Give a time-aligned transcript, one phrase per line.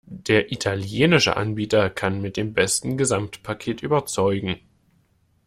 [0.05, 4.59] Der italienische Anbieter kann mit dem besten Gesamtpaket überzeugen.